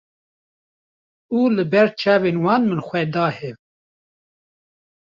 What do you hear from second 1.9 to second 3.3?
çavên wan min xwe da